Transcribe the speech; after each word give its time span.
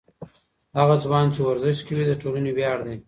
هغه 0.77 0.95
ځوان 1.03 1.25
چې 1.33 1.39
ورزش 1.41 1.77
کوي، 1.87 2.03
د 2.07 2.13
ټولنې 2.21 2.51
ویاړ 2.57 2.79
دی. 2.87 2.95